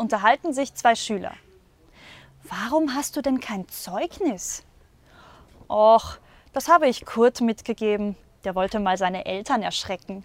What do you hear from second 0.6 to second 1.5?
zwei Schüler.